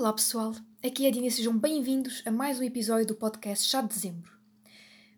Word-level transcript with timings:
Olá 0.00 0.14
pessoal, 0.14 0.56
aqui 0.82 1.04
é 1.04 1.10
a 1.10 1.12
Dina 1.12 1.26
e 1.26 1.30
sejam 1.30 1.58
bem-vindos 1.58 2.22
a 2.24 2.30
mais 2.30 2.58
um 2.58 2.62
episódio 2.62 3.08
do 3.08 3.14
podcast 3.14 3.68
Chá 3.68 3.82
de 3.82 3.88
Dezembro. 3.88 4.32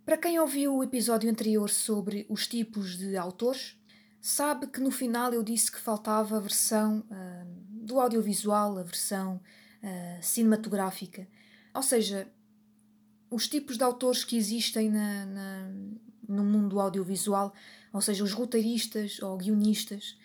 Para 0.04 0.16
quem 0.16 0.40
ouviu 0.40 0.74
o 0.74 0.82
episódio 0.82 1.30
anterior 1.30 1.70
sobre 1.70 2.26
os 2.28 2.48
tipos 2.48 2.98
de 2.98 3.16
autores, 3.16 3.76
sabe 4.20 4.66
que 4.66 4.80
no 4.80 4.90
final 4.90 5.32
eu 5.32 5.44
disse 5.44 5.70
que 5.70 5.78
faltava 5.78 6.36
a 6.36 6.40
versão 6.40 7.04
uh, 7.08 7.46
do 7.70 8.00
audiovisual, 8.00 8.76
a 8.76 8.82
versão 8.82 9.36
uh, 9.36 10.20
cinematográfica. 10.20 11.28
Ou 11.72 11.82
seja, 11.84 12.26
os 13.30 13.46
tipos 13.46 13.76
de 13.76 13.84
autores 13.84 14.24
que 14.24 14.36
existem 14.36 14.90
na, 14.90 15.26
na, 15.26 15.70
no 16.28 16.42
mundo 16.42 16.80
audiovisual, 16.80 17.54
ou 17.92 18.00
seja, 18.00 18.24
os 18.24 18.32
roteiristas 18.32 19.22
ou 19.22 19.36
guionistas. 19.36 20.18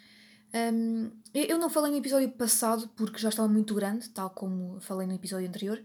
Um, 0.53 1.11
eu 1.33 1.57
não 1.57 1.69
falei 1.69 1.91
no 1.91 1.97
episódio 1.97 2.29
passado 2.29 2.89
porque 2.95 3.19
já 3.19 3.29
estava 3.29 3.47
muito 3.47 3.73
grande, 3.73 4.09
tal 4.09 4.29
como 4.29 4.79
falei 4.79 5.05
no 5.05 5.13
episódio 5.13 5.47
anterior, 5.47 5.83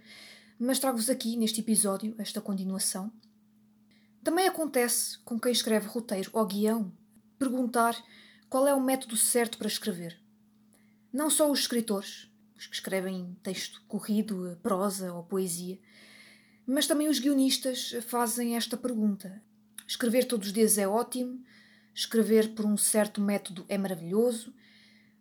mas 0.59 0.79
trago-vos 0.79 1.11
aqui 1.11 1.37
neste 1.37 1.61
episódio 1.61 2.15
esta 2.19 2.41
continuação. 2.41 3.13
Também 4.23 4.47
acontece 4.47 5.19
com 5.21 5.39
quem 5.39 5.51
escreve 5.51 5.89
roteiro 5.89 6.31
ou 6.33 6.47
guião 6.47 6.93
perguntar 7.39 7.97
qual 8.49 8.69
é 8.69 8.75
o 8.75 8.81
método 8.81 9.17
certo 9.17 9.59
para 9.59 9.67
escrever. 9.67 10.21
Não 11.13 11.29
só 11.29 11.51
os 11.51 11.61
escritores, 11.61 12.31
os 12.57 12.67
que 12.67 12.77
escrevem 12.77 13.37
texto 13.43 13.83
corrido, 13.89 14.57
prosa 14.63 15.13
ou 15.13 15.25
poesia, 15.25 15.79
mas 16.65 16.87
também 16.87 17.09
os 17.09 17.19
guionistas 17.19 17.97
fazem 18.07 18.57
esta 18.57 18.77
pergunta. 18.77 19.43
Escrever 19.87 20.25
todos 20.27 20.47
os 20.47 20.53
dias 20.53 20.79
é 20.79 20.87
ótimo, 20.87 21.43
escrever 21.95 22.55
por 22.55 22.65
um 22.65 22.77
certo 22.77 23.21
método 23.21 23.65
é 23.69 23.77
maravilhoso, 23.77 24.53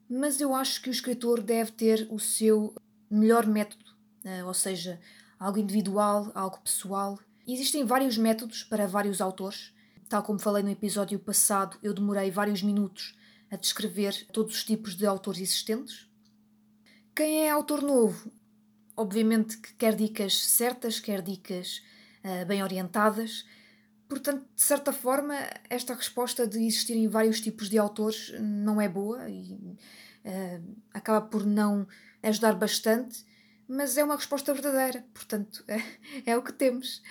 mas 0.09 0.41
eu 0.41 0.53
acho 0.53 0.81
que 0.81 0.89
o 0.89 0.91
escritor 0.91 1.41
deve 1.41 1.71
ter 1.71 2.07
o 2.09 2.20
seu 2.20 2.73
melhor 3.09 3.45
método, 3.45 3.85
eh, 4.23 4.43
ou 4.43 4.54
seja, 4.54 4.99
algo 5.40 5.57
individual, 5.57 6.32
algo 6.35 6.60
pessoal. 6.60 7.20
Existem 7.48 7.85
vários 7.85 8.18
métodos 8.18 8.63
para 8.63 8.87
vários 8.87 9.21
autores. 9.21 9.73
Tal 10.07 10.21
como 10.21 10.40
falei 10.40 10.63
no 10.63 10.70
episódio 10.70 11.18
passado, 11.18 11.77
eu 11.82 11.93
demorei 11.93 12.29
vários 12.29 12.62
minutos 12.62 13.17
a 13.49 13.55
descrever 13.55 14.27
todos 14.32 14.55
os 14.55 14.63
tipos 14.63 14.95
de 14.95 15.05
autores 15.05 15.41
existentes. 15.41 16.10
Quem 17.15 17.45
é 17.45 17.49
autor 17.49 17.82
novo, 17.82 18.32
obviamente 18.95 19.57
que 19.57 19.73
quer 19.73 19.95
dicas 19.95 20.38
certas, 20.38 20.99
quer 20.99 21.21
dicas 21.21 21.82
uh, 22.23 22.45
bem 22.45 22.63
orientadas. 22.63 23.45
Portanto, 24.12 24.45
de 24.54 24.62
certa 24.62 24.91
forma, 24.91 25.34
esta 25.70 25.93
resposta 25.93 26.45
de 26.45 26.59
existirem 26.59 27.07
vários 27.07 27.40
tipos 27.40 27.70
de 27.70 27.77
autores 27.77 28.34
não 28.41 28.81
é 28.81 28.90
boa 28.90 29.29
e 29.29 29.54
uh, 30.26 30.76
acaba 30.93 31.26
por 31.26 31.45
não 31.45 31.87
ajudar 32.21 32.55
bastante, 32.55 33.26
mas 33.70 33.95
é 33.95 34.04
uma 34.04 34.17
resposta 34.17 34.54
verdadeira, 34.54 35.05
portanto, 35.13 35.63
é, 35.65 35.82
é 36.26 36.37
o 36.37 36.43
que 36.43 36.51
temos. 36.51 37.01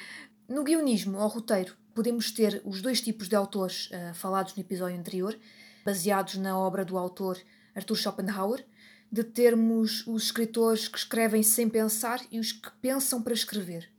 No 0.47 0.63
guionismo 0.63 1.17
ou 1.17 1.27
roteiro, 1.27 1.75
podemos 1.95 2.31
ter 2.33 2.61
os 2.67 2.83
dois 2.83 3.01
tipos 3.01 3.31
de 3.31 3.35
autores 3.35 3.89
uh, 3.93 4.13
falados 4.13 4.55
no 4.55 4.61
episódio 4.61 4.99
anterior, 4.99 5.35
baseados 5.83 6.37
na 6.37 6.59
obra 6.59 6.85
do 6.85 6.99
autor 6.99 7.41
Arthur 7.75 7.97
Schopenhauer, 7.97 8.63
de 9.11 9.25
termos 9.25 10.07
os 10.07 10.25
escritores 10.25 10.87
que 10.87 10.99
escrevem 10.99 11.43
sem 11.43 11.67
pensar 11.67 12.21
e 12.31 12.39
os 12.39 12.53
que 12.53 12.71
pensam 12.83 13.23
para 13.23 13.33
escrever. 13.33 13.91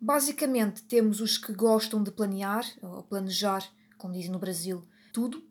Basicamente, 0.00 0.82
temos 0.82 1.20
os 1.20 1.38
que 1.38 1.52
gostam 1.52 2.02
de 2.02 2.10
planear, 2.10 2.64
ou 2.82 3.02
planejar, 3.02 3.66
como 3.96 4.12
dizem 4.12 4.30
no 4.30 4.38
Brasil, 4.38 4.86
tudo, 5.12 5.42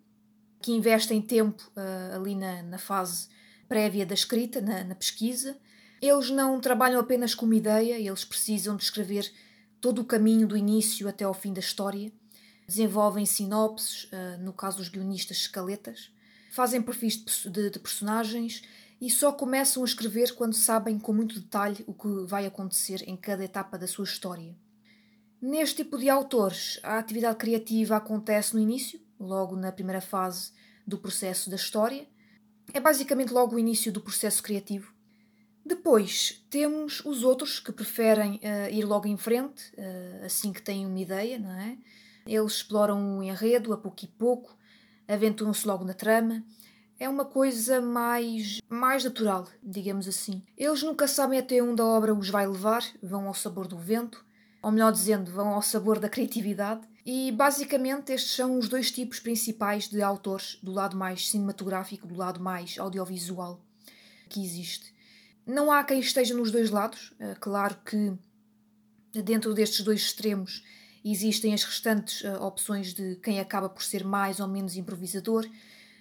que 0.61 0.71
investem 0.71 1.21
tempo 1.21 1.71
uh, 1.75 2.15
ali 2.15 2.35
na, 2.35 2.63
na, 2.63 2.77
fase 2.77 3.27
prévia 3.67 4.05
da 4.05 4.13
escrita, 4.13 4.61
na, 4.61 4.83
na, 4.83 4.95
pesquisa. 4.95 5.57
Eles 6.01 6.29
não 6.29 6.59
trabalham 6.59 6.99
apenas 6.99 7.33
com 7.33 7.45
uma 7.45 7.55
ideia, 7.55 7.99
eles 7.99 8.23
precisam 8.23 8.75
de 8.75 8.83
escrever 8.83 9.31
todo 9.81 10.01
o 10.01 10.05
caminho 10.05 10.47
do 10.47 10.55
início 10.55 11.07
até 11.07 11.23
ao 11.23 11.33
fim 11.33 11.51
da 11.51 11.59
história. 11.59 12.11
Desenvolvem 12.67 13.25
sinopses, 13.25 14.05
uh, 14.05 14.41
no 14.41 14.53
caso 14.53 14.77
dos 14.77 14.89
guionistas, 14.89 15.37
escaletas 15.37 16.15
fazem 16.55 16.81
perfis 16.81 17.17
de, 17.17 17.69
de, 17.69 17.79
personagens 17.79 18.63
e 18.99 19.09
só 19.09 19.31
começam 19.31 19.83
a 19.83 19.85
escrever 19.85 20.33
quando 20.33 20.53
sabem 20.53 20.97
com 20.97 21.13
muito 21.13 21.39
detalhe 21.39 21.83
o 21.87 21.93
que 21.93 22.25
vai 22.25 22.45
acontecer 22.45 23.03
em 23.07 23.15
cada 23.15 23.43
etapa 23.43 23.77
da 23.77 23.87
sua 23.87 24.05
história. 24.05 24.55
Neste 25.41 25.83
tipo 25.83 25.97
de 25.97 26.09
autores, 26.09 26.79
a 26.81 26.97
atividade 26.97 27.37
criativa 27.37 27.97
acontece 27.97 28.53
no 28.53 28.59
início, 28.59 28.99
logo 29.19 29.55
na 29.55 29.71
primeira 29.71 30.01
fase 30.01 30.51
do 30.87 30.97
processo 30.97 31.49
da 31.49 31.55
história. 31.55 32.07
É 32.73 32.79
basicamente 32.79 33.33
logo 33.33 33.55
o 33.55 33.59
início 33.59 33.91
do 33.91 34.01
processo 34.01 34.41
criativo. 34.41 34.93
Depois 35.65 36.45
temos 36.49 37.03
os 37.05 37.23
outros 37.23 37.59
que 37.59 37.71
preferem 37.71 38.35
uh, 38.35 38.71
ir 38.71 38.85
logo 38.85 39.07
em 39.07 39.17
frente, 39.17 39.71
uh, 39.73 40.25
assim 40.25 40.53
que 40.53 40.61
têm 40.61 40.85
uma 40.85 40.99
ideia, 40.99 41.39
não 41.39 41.51
é? 41.51 41.77
Eles 42.25 42.53
exploram 42.53 43.19
o 43.19 43.23
enredo 43.23 43.73
a 43.73 43.77
pouco 43.77 44.03
e 44.03 44.07
pouco, 44.07 44.55
aventuram-se 45.07 45.67
logo 45.67 45.83
na 45.83 45.93
trama. 45.93 46.43
É 46.99 47.09
uma 47.09 47.25
coisa 47.25 47.81
mais, 47.81 48.61
mais 48.69 49.03
natural, 49.03 49.47
digamos 49.61 50.07
assim. 50.07 50.41
Eles 50.57 50.81
nunca 50.81 51.07
sabem 51.07 51.39
até 51.39 51.61
onde 51.61 51.81
a 51.81 51.85
obra 51.85 52.13
os 52.13 52.29
vai 52.29 52.47
levar, 52.47 52.83
vão 53.03 53.27
ao 53.27 53.33
sabor 53.33 53.67
do 53.67 53.77
vento, 53.77 54.25
ou 54.61 54.71
melhor 54.71 54.91
dizendo, 54.91 55.29
vão 55.29 55.49
ao 55.49 55.61
sabor 55.61 55.99
da 55.99 56.09
criatividade. 56.09 56.87
E 57.05 57.31
basicamente 57.31 58.11
estes 58.11 58.31
são 58.31 58.57
os 58.57 58.69
dois 58.69 58.91
tipos 58.91 59.19
principais 59.19 59.89
de 59.89 60.01
autores, 60.01 60.57
do 60.63 60.71
lado 60.71 60.95
mais 60.95 61.29
cinematográfico, 61.29 62.07
do 62.07 62.15
lado 62.15 62.39
mais 62.39 62.77
audiovisual 62.79 63.61
que 64.29 64.43
existe. 64.43 64.93
Não 65.45 65.71
há 65.71 65.83
quem 65.83 65.99
esteja 65.99 66.33
nos 66.33 66.51
dois 66.51 66.71
lados, 66.71 67.13
é 67.19 67.35
claro 67.35 67.77
que 67.85 68.13
dentro 69.21 69.53
destes 69.53 69.81
dois 69.83 70.01
extremos 70.01 70.63
Existem 71.07 71.53
as 71.53 71.63
restantes 71.63 72.21
uh, 72.21 72.41
opções 72.41 72.91
de 72.91 73.15
quem 73.17 73.39
acaba 73.39 73.69
por 73.69 73.83
ser 73.83 74.03
mais 74.03 74.39
ou 74.39 74.47
menos 74.47 74.75
improvisador, 74.75 75.47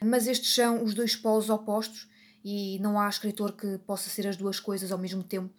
mas 0.05 0.27
estes 0.27 0.55
são 0.55 0.83
os 0.83 0.95
dois 0.95 1.17
polos 1.17 1.51
opostos 1.51 2.09
e 2.45 2.79
não 2.81 3.01
há 3.01 3.09
escritor 3.09 3.53
que 3.53 3.79
possa 3.79 4.11
ser 4.11 4.27
as 4.27 4.37
duas 4.37 4.61
coisas 4.61 4.93
ao 4.93 4.99
mesmo 4.99 5.23
tempo. 5.23 5.53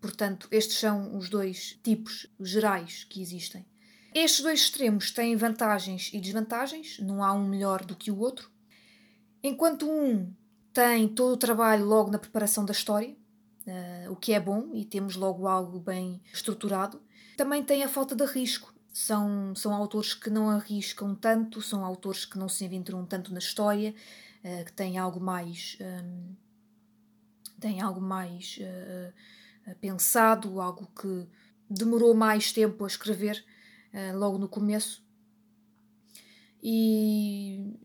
Portanto, 0.00 0.46
estes 0.50 0.78
são 0.78 1.16
os 1.16 1.28
dois 1.28 1.78
tipos 1.82 2.26
gerais 2.38 3.04
que 3.04 3.20
existem. 3.20 3.66
Estes 4.14 4.42
dois 4.42 4.60
extremos 4.60 5.10
têm 5.10 5.36
vantagens 5.36 6.10
e 6.12 6.20
desvantagens, 6.20 6.98
não 7.00 7.22
há 7.22 7.32
um 7.32 7.46
melhor 7.46 7.84
do 7.84 7.96
que 7.96 8.10
o 8.10 8.18
outro. 8.18 8.50
Enquanto 9.42 9.88
um 9.88 10.32
tem 10.72 11.08
todo 11.08 11.32
o 11.32 11.36
trabalho 11.36 11.84
logo 11.84 12.10
na 12.10 12.18
preparação 12.18 12.64
da 12.64 12.72
história, 12.72 13.16
uh, 13.66 14.12
o 14.12 14.16
que 14.16 14.32
é 14.32 14.40
bom 14.40 14.70
e 14.74 14.84
temos 14.84 15.16
logo 15.16 15.46
algo 15.46 15.78
bem 15.78 16.20
estruturado, 16.32 17.00
também 17.36 17.62
tem 17.62 17.82
a 17.84 17.88
falta 17.88 18.14
de 18.14 18.24
risco, 18.24 18.74
são, 18.98 19.54
são 19.54 19.72
autores 19.72 20.12
que 20.12 20.28
não 20.28 20.50
arriscam 20.50 21.14
tanto, 21.14 21.62
são 21.62 21.84
autores 21.84 22.24
que 22.24 22.36
não 22.36 22.48
se 22.48 22.64
aventuram 22.64 23.06
tanto 23.06 23.32
na 23.32 23.38
história, 23.38 23.94
uh, 24.42 24.64
que 24.64 24.72
têm 24.72 24.98
algo 24.98 25.20
mais. 25.20 25.78
Um, 25.80 26.34
têm 27.60 27.80
algo 27.80 28.00
mais 28.00 28.58
uh, 28.60 29.74
pensado, 29.80 30.60
algo 30.60 30.90
que 31.00 31.28
demorou 31.70 32.12
mais 32.12 32.52
tempo 32.52 32.82
a 32.82 32.88
escrever 32.88 33.44
uh, 33.94 34.18
logo 34.18 34.36
no 34.36 34.48
começo. 34.48 35.06
E. 36.60 37.78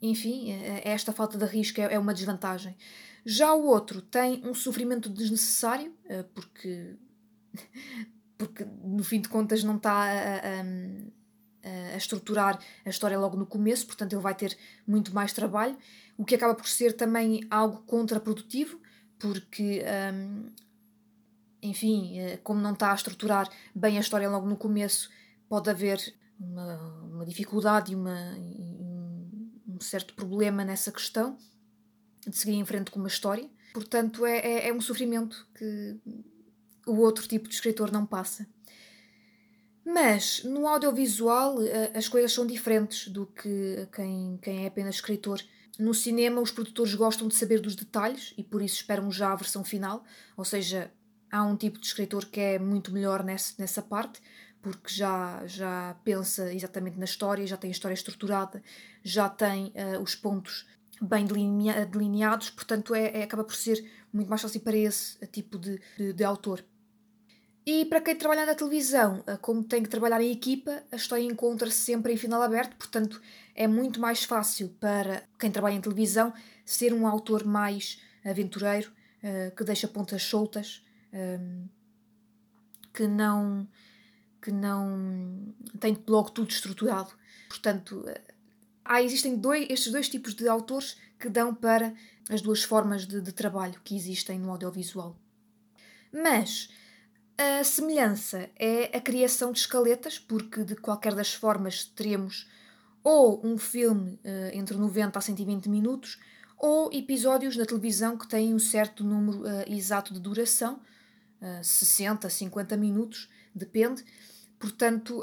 Enfim, 0.00 0.50
esta 0.82 1.12
falta 1.12 1.38
de 1.38 1.44
risco 1.44 1.80
é, 1.80 1.94
é 1.94 1.98
uma 1.98 2.12
desvantagem. 2.12 2.76
Já 3.24 3.54
o 3.54 3.66
outro 3.66 4.02
tem 4.02 4.44
um 4.44 4.52
sofrimento 4.52 5.08
desnecessário, 5.08 5.94
porque 6.34 6.96
porque 8.42 8.66
no 8.82 9.04
fim 9.04 9.20
de 9.20 9.28
contas 9.28 9.62
não 9.62 9.76
está 9.76 9.92
a, 9.92 10.36
a, 10.36 11.92
a, 11.92 11.96
estruturar 11.96 12.58
a 12.84 12.90
história 12.90 13.16
logo 13.16 13.36
no 13.36 13.46
começo, 13.46 13.86
portanto 13.86 14.12
ele 14.14 14.20
vai 14.20 14.34
ter 14.34 14.58
muito 14.84 15.14
mais 15.14 15.32
trabalho, 15.32 15.78
o 16.18 16.24
que 16.24 16.34
acaba 16.34 16.56
por 16.56 16.66
ser 16.66 16.94
também 16.94 17.46
algo 17.48 17.82
contraprodutivo, 17.82 18.80
porque, 19.16 19.84
um, 20.12 20.46
enfim, 21.62 22.18
eh, 22.18 22.36
como 22.38 22.60
não 22.60 22.72
está 22.72 22.90
a 22.90 22.94
estruturar 22.96 23.48
bem 23.72 23.96
a 23.96 24.00
história 24.00 24.28
logo 24.28 24.48
no 24.48 24.56
começo, 24.56 25.08
pode 25.48 25.70
haver 25.70 26.12
uma, 26.40 26.76
uma 27.02 27.24
dificuldade 27.24 27.92
e 27.92 27.94
uma, 27.94 28.34
um 29.68 29.78
certo 29.80 30.14
problema 30.14 30.64
nessa 30.64 30.90
questão 30.90 31.38
de 32.26 32.36
seguir 32.36 32.54
em 32.54 32.64
frente 32.64 32.90
com 32.90 32.98
uma 32.98 33.08
história. 33.08 33.48
Portanto, 33.72 34.26
é, 34.26 34.38
é, 34.38 34.68
é 34.68 34.72
um 34.72 34.80
sofrimento 34.80 35.48
que 35.54 36.00
o 36.86 36.96
outro 36.96 37.26
tipo 37.26 37.48
de 37.48 37.54
escritor 37.54 37.90
não 37.92 38.06
passa. 38.06 38.46
Mas 39.84 40.44
no 40.44 40.66
audiovisual 40.66 41.60
eh, 41.62 41.92
as 41.94 42.08
coisas 42.08 42.32
são 42.32 42.46
diferentes 42.46 43.08
do 43.08 43.26
que 43.26 43.88
quem, 43.94 44.38
quem 44.40 44.64
é 44.64 44.68
apenas 44.68 44.96
escritor. 44.96 45.42
No 45.78 45.92
cinema, 45.92 46.40
os 46.40 46.52
produtores 46.52 46.94
gostam 46.94 47.26
de 47.26 47.34
saber 47.34 47.60
dos 47.60 47.74
detalhes 47.74 48.32
e 48.36 48.44
por 48.44 48.62
isso 48.62 48.76
esperam 48.76 49.10
já 49.10 49.32
a 49.32 49.36
versão 49.36 49.64
final, 49.64 50.04
ou 50.36 50.44
seja, 50.44 50.92
há 51.30 51.42
um 51.42 51.56
tipo 51.56 51.80
de 51.80 51.86
escritor 51.86 52.26
que 52.26 52.38
é 52.38 52.58
muito 52.58 52.92
melhor 52.92 53.24
nessa, 53.24 53.54
nessa 53.58 53.82
parte, 53.82 54.20
porque 54.60 54.92
já, 54.92 55.44
já 55.46 55.96
pensa 56.04 56.54
exatamente 56.54 56.98
na 56.98 57.04
história, 57.04 57.46
já 57.46 57.56
tem 57.56 57.68
a 57.68 57.72
história 57.72 57.94
estruturada, 57.94 58.62
já 59.02 59.28
tem 59.28 59.72
uh, 59.74 60.00
os 60.00 60.14
pontos 60.14 60.66
bem 61.02 61.26
delineados, 61.26 62.50
portanto 62.50 62.94
é, 62.94 63.20
é, 63.20 63.22
acaba 63.24 63.44
por 63.44 63.54
ser 63.54 63.84
muito 64.12 64.28
mais 64.28 64.40
fácil 64.40 64.60
para 64.60 64.76
esse 64.76 65.18
tipo 65.26 65.58
de, 65.58 65.80
de, 65.96 66.12
de 66.12 66.24
autor. 66.24 66.64
E 67.64 67.84
para 67.84 68.00
quem 68.00 68.16
trabalha 68.16 68.44
na 68.44 68.54
televisão, 68.54 69.22
eh, 69.26 69.36
como 69.36 69.62
tem 69.62 69.82
que 69.82 69.88
trabalhar 69.88 70.20
em 70.20 70.32
equipa, 70.32 70.82
a 70.90 70.96
história 70.96 71.22
encontra-se 71.22 71.76
sempre 71.76 72.12
em 72.12 72.16
final 72.16 72.42
aberto, 72.42 72.76
portanto 72.76 73.20
é 73.54 73.68
muito 73.68 74.00
mais 74.00 74.24
fácil 74.24 74.68
para 74.80 75.22
quem 75.38 75.50
trabalha 75.50 75.74
em 75.74 75.80
televisão 75.80 76.32
ser 76.64 76.92
um 76.92 77.06
autor 77.06 77.44
mais 77.44 78.00
aventureiro, 78.24 78.90
uh, 79.22 79.54
que 79.54 79.64
deixa 79.64 79.86
pontas 79.86 80.22
soltas, 80.22 80.84
ehm, 81.12 81.66
que 82.92 83.06
não 83.06 83.68
que 84.40 84.50
não 84.50 85.54
tem 85.78 85.96
logo 86.08 86.30
tudo 86.30 86.50
estruturado. 86.50 87.12
Portanto, 87.48 88.04
há, 88.84 89.02
existem 89.02 89.36
dois, 89.36 89.66
estes 89.70 89.92
dois 89.92 90.08
tipos 90.08 90.34
de 90.34 90.48
autores 90.48 90.96
que 91.18 91.28
dão 91.28 91.54
para 91.54 91.94
as 92.28 92.40
duas 92.40 92.62
formas 92.62 93.06
de, 93.06 93.20
de 93.20 93.32
trabalho 93.32 93.80
que 93.84 93.96
existem 93.96 94.38
no 94.38 94.50
audiovisual. 94.50 95.16
Mas 96.12 96.68
a 97.38 97.64
semelhança 97.64 98.50
é 98.56 98.96
a 98.96 99.00
criação 99.00 99.52
de 99.52 99.58
escaletas, 99.60 100.18
porque 100.18 100.62
de 100.62 100.76
qualquer 100.76 101.14
das 101.14 101.32
formas 101.32 101.84
teremos 101.84 102.48
ou 103.02 103.44
um 103.44 103.58
filme 103.58 104.20
uh, 104.24 104.50
entre 104.52 104.76
90 104.76 105.18
a 105.18 105.22
120 105.22 105.68
minutos, 105.68 106.20
ou 106.56 106.92
episódios 106.92 107.56
na 107.56 107.66
televisão 107.66 108.16
que 108.16 108.28
têm 108.28 108.54
um 108.54 108.58
certo 108.58 109.02
número 109.02 109.40
uh, 109.40 109.64
exato 109.66 110.14
de 110.14 110.20
duração, 110.20 110.80
uh, 111.40 111.64
60, 111.64 112.30
50 112.30 112.76
minutos, 112.76 113.28
depende. 113.52 114.04
Portanto, 114.58 115.20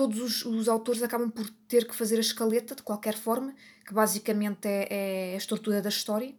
todos 0.00 0.18
os, 0.18 0.46
os, 0.46 0.66
autores 0.66 1.02
acabam 1.02 1.30
por 1.30 1.46
ter 1.68 1.86
que 1.86 1.94
fazer 1.94 2.16
a 2.16 2.20
escaleta 2.20 2.74
de 2.74 2.82
qualquer 2.82 3.14
forma, 3.14 3.54
que 3.86 3.92
basicamente 3.92 4.66
é, 4.66 4.86
é 5.32 5.34
a 5.34 5.36
estrutura 5.36 5.82
da 5.82 5.90
história. 5.90 6.34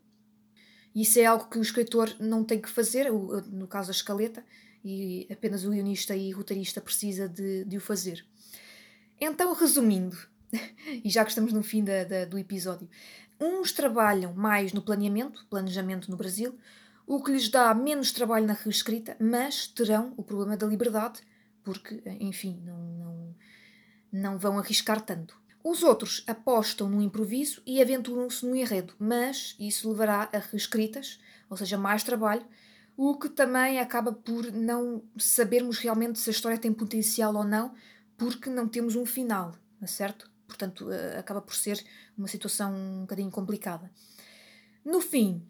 E 0.95 1.03
isso 1.03 1.19
é 1.19 1.25
algo 1.25 1.47
que 1.47 1.59
o 1.59 1.61
escritor 1.61 2.11
não 2.19 2.43
tem 2.43 2.59
que 2.59 2.67
fazer, 2.67 3.11
no 3.11 3.67
caso 3.67 3.91
a 3.91 3.93
escaleta, 3.93 4.43
e 4.83 5.27
apenas 5.31 5.63
o 5.63 5.69
guionista 5.69 6.15
e 6.15 6.31
roteirista 6.31 6.81
precisa 6.81 7.29
de, 7.29 7.63
de 7.65 7.77
o 7.77 7.79
fazer. 7.79 8.25
Então, 9.19 9.53
resumindo, 9.53 10.17
e 11.05 11.07
já 11.07 11.23
que 11.23 11.29
estamos 11.29 11.53
no 11.53 11.61
fim 11.61 11.83
da, 11.83 12.03
da, 12.03 12.25
do 12.25 12.39
episódio, 12.39 12.89
uns 13.39 13.71
trabalham 13.71 14.33
mais 14.33 14.73
no 14.73 14.81
planeamento, 14.81 15.45
planejamento 15.51 16.09
no 16.09 16.17
Brasil, 16.17 16.57
o 17.05 17.21
que 17.21 17.31
lhes 17.31 17.47
dá 17.47 17.71
menos 17.75 18.11
trabalho 18.11 18.47
na 18.47 18.53
reescrita, 18.53 19.15
mas 19.19 19.67
terão 19.67 20.15
o 20.17 20.23
problema 20.23 20.57
da 20.57 20.65
liberdade, 20.65 21.21
porque, 21.63 22.01
enfim, 22.19 22.61
não, 22.65 22.79
não, 22.79 23.35
não 24.11 24.37
vão 24.37 24.57
arriscar 24.57 25.01
tanto. 25.01 25.39
Os 25.63 25.83
outros 25.83 26.23
apostam 26.25 26.89
no 26.89 27.01
improviso 27.01 27.61
e 27.65 27.81
aventuram-se 27.81 28.45
no 28.45 28.55
enredo, 28.55 28.95
mas 28.97 29.55
isso 29.59 29.89
levará 29.89 30.27
a 30.33 30.39
reescritas, 30.39 31.19
ou 31.49 31.55
seja, 31.55 31.77
mais 31.77 32.03
trabalho, 32.03 32.45
o 32.97 33.17
que 33.17 33.29
também 33.29 33.79
acaba 33.79 34.11
por 34.11 34.51
não 34.51 35.03
sabermos 35.17 35.77
realmente 35.77 36.19
se 36.19 36.29
a 36.29 36.33
história 36.33 36.57
tem 36.57 36.73
potencial 36.73 37.35
ou 37.35 37.43
não, 37.43 37.73
porque 38.17 38.49
não 38.49 38.67
temos 38.67 38.95
um 38.95 39.05
final, 39.05 39.55
é 39.81 39.87
certo? 39.87 40.29
Portanto, 40.47 40.91
eh, 40.91 41.17
acaba 41.17 41.41
por 41.41 41.55
ser 41.55 41.83
uma 42.17 42.27
situação 42.27 42.73
um 42.73 43.01
bocadinho 43.01 43.31
complicada. 43.31 43.89
No 44.83 44.99
fim, 44.99 45.43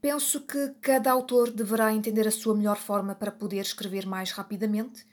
penso 0.00 0.40
que 0.40 0.74
cada 0.80 1.10
autor 1.10 1.50
deverá 1.50 1.92
entender 1.92 2.26
a 2.26 2.30
sua 2.30 2.56
melhor 2.56 2.76
forma 2.76 3.14
para 3.14 3.30
poder 3.30 3.60
escrever 3.60 4.06
mais 4.06 4.30
rapidamente, 4.32 5.06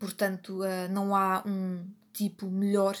portanto, 0.00 0.64
eh, 0.64 0.88
não 0.88 1.14
há 1.14 1.44
um 1.46 1.86
tipo 2.12 2.50
melhor 2.50 2.96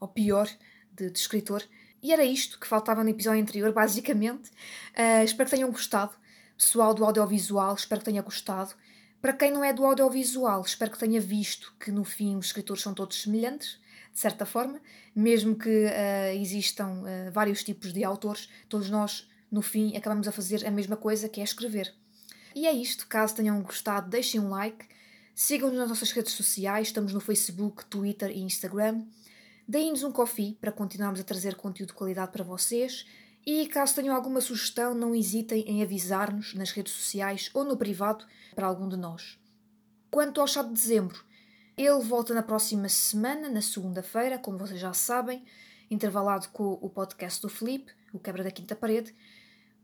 ou 0.00 0.08
pior 0.08 0.48
de, 0.92 1.08
de 1.08 1.18
escritor. 1.18 1.62
E 2.02 2.12
era 2.12 2.24
isto 2.24 2.58
que 2.58 2.66
faltava 2.66 3.04
no 3.04 3.10
episódio 3.10 3.40
anterior, 3.40 3.72
basicamente. 3.72 4.50
Uh, 4.98 5.22
espero 5.22 5.48
que 5.48 5.54
tenham 5.54 5.70
gostado 5.70 6.16
pessoal 6.60 6.92
do 6.92 7.04
audiovisual, 7.04 7.74
espero 7.74 8.00
que 8.00 8.04
tenha 8.04 8.20
gostado. 8.20 8.74
Para 9.20 9.32
quem 9.32 9.50
não 9.50 9.64
é 9.64 9.72
do 9.72 9.84
audiovisual, 9.84 10.62
espero 10.62 10.90
que 10.90 10.98
tenha 10.98 11.20
visto 11.20 11.74
que 11.80 11.90
no 11.90 12.04
fim 12.04 12.36
os 12.36 12.46
escritores 12.46 12.82
são 12.82 12.92
todos 12.92 13.22
semelhantes, 13.22 13.78
de 14.12 14.20
certa 14.20 14.44
forma, 14.44 14.80
mesmo 15.14 15.56
que 15.56 15.86
uh, 15.86 16.38
existam 16.38 17.02
uh, 17.02 17.32
vários 17.32 17.64
tipos 17.64 17.92
de 17.92 18.04
autores, 18.04 18.50
todos 18.68 18.90
nós, 18.90 19.28
no 19.50 19.62
fim, 19.62 19.96
acabamos 19.96 20.28
a 20.28 20.32
fazer 20.32 20.66
a 20.66 20.70
mesma 20.70 20.96
coisa 20.96 21.28
que 21.28 21.40
é 21.40 21.44
escrever. 21.44 21.94
E 22.54 22.66
é 22.66 22.72
isto, 22.72 23.06
caso 23.06 23.36
tenham 23.36 23.62
gostado, 23.62 24.10
deixem 24.10 24.40
um 24.40 24.50
like, 24.50 24.86
sigam-nos 25.40 25.78
nas 25.78 25.88
nossas 25.88 26.12
redes 26.12 26.34
sociais, 26.34 26.88
estamos 26.88 27.14
no 27.14 27.20
Facebook, 27.20 27.86
Twitter 27.86 28.30
e 28.30 28.40
Instagram. 28.40 29.06
Deem-nos 29.66 30.02
um 30.02 30.12
coffee 30.12 30.58
para 30.60 30.70
continuarmos 30.70 31.18
a 31.18 31.24
trazer 31.24 31.54
conteúdo 31.54 31.88
de 31.88 31.94
qualidade 31.94 32.30
para 32.30 32.44
vocês 32.44 33.06
e 33.46 33.66
caso 33.66 33.94
tenham 33.94 34.14
alguma 34.14 34.42
sugestão, 34.42 34.92
não 34.92 35.14
hesitem 35.14 35.62
em 35.62 35.82
avisar-nos 35.82 36.52
nas 36.52 36.72
redes 36.72 36.92
sociais 36.92 37.48
ou 37.54 37.64
no 37.64 37.78
privado 37.78 38.26
para 38.54 38.66
algum 38.66 38.86
de 38.86 38.98
nós. 38.98 39.38
Quanto 40.10 40.42
ao 40.42 40.46
chá 40.46 40.62
de 40.62 40.74
dezembro, 40.74 41.24
ele 41.74 42.00
volta 42.00 42.34
na 42.34 42.42
próxima 42.42 42.90
semana, 42.90 43.48
na 43.48 43.62
segunda-feira, 43.62 44.38
como 44.38 44.58
vocês 44.58 44.78
já 44.78 44.92
sabem, 44.92 45.42
intervalado 45.90 46.50
com 46.50 46.78
o 46.82 46.90
podcast 46.90 47.40
do 47.40 47.48
Felipe, 47.48 47.90
o 48.12 48.18
Quebra 48.18 48.44
da 48.44 48.50
Quinta 48.50 48.76
Parede. 48.76 49.14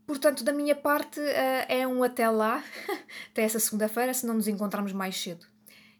Portanto, 0.07 0.41
da 0.41 0.53
minha 0.53 0.73
parte, 0.73 1.19
eh, 1.19 1.81
é 1.81 1.87
um 1.87 2.01
até 2.01 2.29
lá, 2.29 2.63
até 3.29 3.43
essa 3.43 3.59
segunda-feira, 3.59 4.13
se 4.13 4.25
não 4.25 4.35
nos 4.35 4.47
encontrarmos 4.47 4.93
mais 4.93 5.21
cedo. 5.21 5.45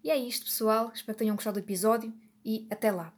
E 0.02 0.10
é 0.10 0.16
isto, 0.16 0.46
pessoal. 0.46 0.92
Espero 0.96 1.14
que 1.14 1.20
tenham 1.20 1.36
gostado 1.36 1.60
do 1.60 1.64
episódio 1.64 2.14
e 2.44 2.66
até 2.72 2.90
lá. 2.90 3.14